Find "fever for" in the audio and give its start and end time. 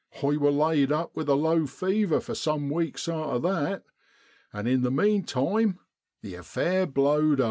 1.67-2.33